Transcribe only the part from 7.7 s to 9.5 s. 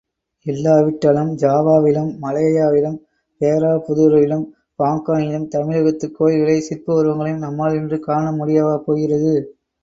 இன்றும் காண முடியவா போகிறது?